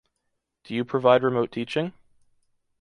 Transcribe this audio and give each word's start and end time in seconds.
Do 0.63 0.73
you 0.73 0.83
provide 0.83 1.21
remote 1.21 1.51
teaching? 1.51 1.93